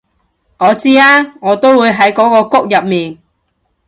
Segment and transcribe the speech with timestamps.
[0.57, 3.19] 我知啊我都喺嗰個谷入面